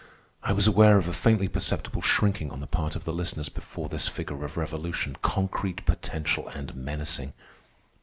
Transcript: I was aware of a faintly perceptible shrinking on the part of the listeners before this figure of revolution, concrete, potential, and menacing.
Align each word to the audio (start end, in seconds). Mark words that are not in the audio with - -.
I 0.41 0.51
was 0.51 0.65
aware 0.65 0.97
of 0.97 1.07
a 1.07 1.13
faintly 1.13 1.47
perceptible 1.47 2.01
shrinking 2.01 2.49
on 2.49 2.59
the 2.59 2.65
part 2.65 2.95
of 2.95 3.05
the 3.05 3.13
listeners 3.13 3.49
before 3.49 3.87
this 3.87 4.07
figure 4.07 4.43
of 4.43 4.57
revolution, 4.57 5.15
concrete, 5.21 5.85
potential, 5.85 6.47
and 6.47 6.75
menacing. 6.75 7.33